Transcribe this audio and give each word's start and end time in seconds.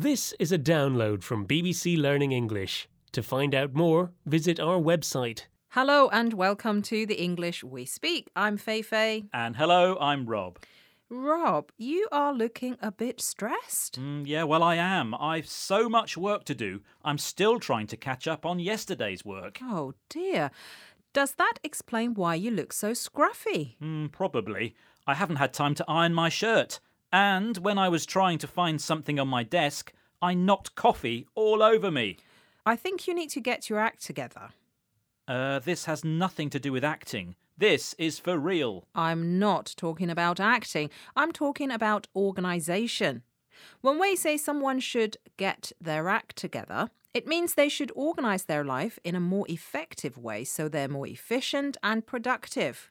This 0.00 0.32
is 0.38 0.52
a 0.52 0.58
download 0.60 1.24
from 1.24 1.44
BBC 1.44 2.00
Learning 2.00 2.30
English. 2.30 2.88
To 3.10 3.20
find 3.20 3.52
out 3.52 3.74
more, 3.74 4.12
visit 4.26 4.60
our 4.60 4.78
website. 4.78 5.46
Hello 5.70 6.08
and 6.12 6.34
welcome 6.34 6.82
to 6.82 7.04
the 7.04 7.20
English 7.20 7.64
We 7.64 7.84
Speak. 7.84 8.28
I'm 8.36 8.58
Fei 8.58 8.80
Fei. 8.80 9.24
And 9.32 9.56
hello, 9.56 9.98
I'm 10.00 10.26
Rob. 10.26 10.60
Rob, 11.10 11.72
you 11.76 12.06
are 12.12 12.32
looking 12.32 12.76
a 12.80 12.92
bit 12.92 13.20
stressed. 13.20 13.98
Mm, 13.98 14.22
yeah, 14.24 14.44
well, 14.44 14.62
I 14.62 14.76
am. 14.76 15.16
I've 15.16 15.48
so 15.48 15.88
much 15.88 16.16
work 16.16 16.44
to 16.44 16.54
do. 16.54 16.80
I'm 17.02 17.18
still 17.18 17.58
trying 17.58 17.88
to 17.88 17.96
catch 17.96 18.28
up 18.28 18.46
on 18.46 18.60
yesterday's 18.60 19.24
work. 19.24 19.58
Oh 19.60 19.94
dear. 20.08 20.52
Does 21.12 21.32
that 21.38 21.54
explain 21.64 22.14
why 22.14 22.36
you 22.36 22.52
look 22.52 22.72
so 22.72 22.92
scruffy? 22.92 23.74
Mm, 23.82 24.12
probably. 24.12 24.76
I 25.08 25.14
haven't 25.14 25.42
had 25.42 25.52
time 25.52 25.74
to 25.74 25.84
iron 25.88 26.14
my 26.14 26.28
shirt. 26.28 26.78
And 27.12 27.58
when 27.58 27.78
I 27.78 27.88
was 27.88 28.04
trying 28.04 28.38
to 28.38 28.46
find 28.46 28.80
something 28.80 29.18
on 29.18 29.28
my 29.28 29.42
desk, 29.42 29.92
I 30.20 30.34
knocked 30.34 30.74
coffee 30.74 31.26
all 31.34 31.62
over 31.62 31.90
me. 31.90 32.18
I 32.66 32.76
think 32.76 33.06
you 33.06 33.14
need 33.14 33.30
to 33.30 33.40
get 33.40 33.70
your 33.70 33.78
act 33.78 34.04
together. 34.04 34.50
Uh, 35.26 35.58
this 35.58 35.86
has 35.86 36.04
nothing 36.04 36.50
to 36.50 36.58
do 36.58 36.72
with 36.72 36.84
acting. 36.84 37.34
This 37.56 37.94
is 37.98 38.18
for 38.18 38.38
real. 38.38 38.84
I'm 38.94 39.38
not 39.38 39.74
talking 39.76 40.10
about 40.10 40.38
acting, 40.38 40.90
I'm 41.16 41.32
talking 41.32 41.70
about 41.70 42.06
organisation. 42.14 43.22
When 43.80 43.98
we 43.98 44.14
say 44.14 44.36
someone 44.36 44.78
should 44.80 45.16
get 45.36 45.72
their 45.80 46.08
act 46.08 46.36
together, 46.36 46.90
it 47.14 47.26
means 47.26 47.54
they 47.54 47.68
should 47.68 47.90
organise 47.96 48.44
their 48.44 48.64
life 48.64 48.98
in 49.02 49.14
a 49.14 49.20
more 49.20 49.46
effective 49.48 50.16
way 50.16 50.44
so 50.44 50.68
they're 50.68 50.88
more 50.88 51.06
efficient 51.06 51.76
and 51.82 52.06
productive. 52.06 52.90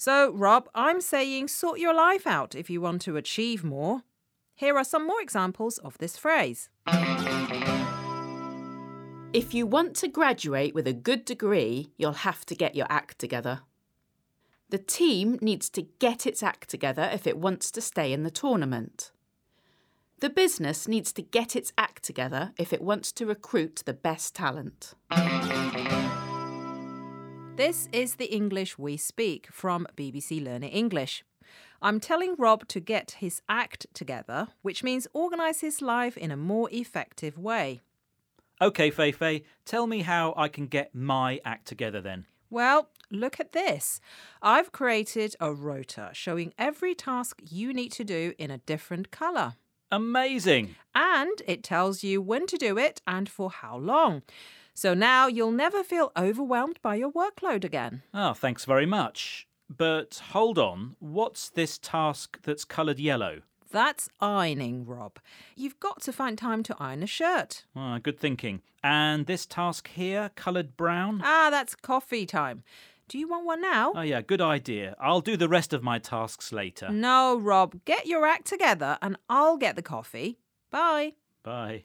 So, 0.00 0.30
Rob, 0.30 0.68
I'm 0.76 1.00
saying 1.00 1.48
sort 1.48 1.80
your 1.80 1.92
life 1.92 2.24
out 2.24 2.54
if 2.54 2.70
you 2.70 2.80
want 2.80 3.02
to 3.02 3.16
achieve 3.16 3.64
more. 3.64 4.04
Here 4.54 4.76
are 4.76 4.84
some 4.84 5.04
more 5.04 5.20
examples 5.20 5.78
of 5.78 5.98
this 5.98 6.16
phrase. 6.16 6.70
If 9.32 9.52
you 9.52 9.66
want 9.66 9.96
to 9.96 10.06
graduate 10.06 10.72
with 10.72 10.86
a 10.86 10.92
good 10.92 11.24
degree, 11.24 11.90
you'll 11.98 12.12
have 12.12 12.46
to 12.46 12.54
get 12.54 12.76
your 12.76 12.86
act 12.88 13.18
together. 13.18 13.62
The 14.70 14.78
team 14.78 15.36
needs 15.42 15.68
to 15.70 15.82
get 15.82 16.26
its 16.26 16.44
act 16.44 16.68
together 16.68 17.10
if 17.12 17.26
it 17.26 17.36
wants 17.36 17.72
to 17.72 17.80
stay 17.80 18.12
in 18.12 18.22
the 18.22 18.30
tournament. 18.30 19.10
The 20.20 20.30
business 20.30 20.86
needs 20.86 21.12
to 21.14 21.22
get 21.22 21.56
its 21.56 21.72
act 21.76 22.04
together 22.04 22.52
if 22.56 22.72
it 22.72 22.82
wants 22.82 23.10
to 23.12 23.26
recruit 23.26 23.82
the 23.84 23.94
best 23.94 24.36
talent. 24.36 24.94
This 27.58 27.88
is 27.90 28.14
the 28.14 28.32
English 28.32 28.78
we 28.78 28.96
speak 28.96 29.48
from 29.50 29.88
BBC 29.96 30.40
Learning 30.40 30.70
English. 30.70 31.24
I'm 31.82 31.98
telling 31.98 32.36
Rob 32.38 32.68
to 32.68 32.78
get 32.78 33.16
his 33.18 33.42
act 33.48 33.88
together, 33.92 34.46
which 34.62 34.84
means 34.84 35.08
organise 35.12 35.60
his 35.60 35.82
life 35.82 36.16
in 36.16 36.30
a 36.30 36.36
more 36.36 36.68
effective 36.70 37.36
way. 37.36 37.80
OK, 38.60 38.90
Fei 38.90 39.10
Fei, 39.10 39.42
tell 39.64 39.88
me 39.88 40.02
how 40.02 40.34
I 40.36 40.46
can 40.46 40.68
get 40.68 40.94
my 40.94 41.40
act 41.44 41.66
together 41.66 42.00
then. 42.00 42.26
Well, 42.48 42.90
look 43.10 43.40
at 43.40 43.50
this. 43.50 44.00
I've 44.40 44.70
created 44.70 45.34
a 45.40 45.52
rota 45.52 46.10
showing 46.12 46.54
every 46.60 46.94
task 46.94 47.42
you 47.44 47.74
need 47.74 47.90
to 47.90 48.04
do 48.04 48.34
in 48.38 48.52
a 48.52 48.58
different 48.58 49.10
colour. 49.10 49.54
Amazing! 49.90 50.76
And 50.94 51.42
it 51.44 51.64
tells 51.64 52.04
you 52.04 52.22
when 52.22 52.46
to 52.46 52.56
do 52.56 52.78
it 52.78 53.00
and 53.04 53.28
for 53.28 53.50
how 53.50 53.78
long. 53.78 54.22
So 54.78 54.94
now 54.94 55.26
you'll 55.26 55.50
never 55.50 55.82
feel 55.82 56.12
overwhelmed 56.16 56.78
by 56.82 56.94
your 56.94 57.10
workload 57.10 57.64
again. 57.64 58.02
Oh, 58.14 58.32
thanks 58.32 58.64
very 58.64 58.86
much. 58.86 59.48
But 59.68 60.22
hold 60.30 60.56
on, 60.56 60.94
what's 61.00 61.50
this 61.50 61.78
task 61.78 62.38
that's 62.44 62.64
coloured 62.64 63.00
yellow? 63.00 63.40
That's 63.72 64.08
ironing, 64.20 64.86
Rob. 64.86 65.18
You've 65.56 65.80
got 65.80 66.00
to 66.02 66.12
find 66.12 66.38
time 66.38 66.62
to 66.62 66.76
iron 66.78 67.02
a 67.02 67.08
shirt. 67.08 67.64
Ah, 67.74 67.98
good 68.00 68.20
thinking. 68.20 68.62
And 68.80 69.26
this 69.26 69.46
task 69.46 69.90
here, 69.96 70.30
coloured 70.36 70.76
brown? 70.76 71.22
Ah, 71.24 71.48
that's 71.50 71.74
coffee 71.74 72.24
time. 72.24 72.62
Do 73.08 73.18
you 73.18 73.26
want 73.26 73.46
one 73.46 73.60
now? 73.60 73.94
Oh, 73.96 74.02
yeah, 74.02 74.20
good 74.20 74.40
idea. 74.40 74.94
I'll 75.00 75.20
do 75.20 75.36
the 75.36 75.48
rest 75.48 75.72
of 75.72 75.82
my 75.82 75.98
tasks 75.98 76.52
later. 76.52 76.88
No, 76.90 77.36
Rob. 77.36 77.84
Get 77.84 78.06
your 78.06 78.24
act 78.24 78.46
together 78.46 78.96
and 79.02 79.16
I'll 79.28 79.56
get 79.56 79.74
the 79.74 79.82
coffee. 79.82 80.38
Bye. 80.70 81.14
Bye. 81.42 81.82